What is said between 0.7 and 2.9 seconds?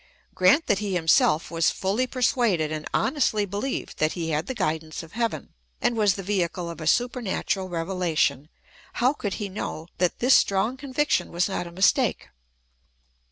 he himself was fully per suaded and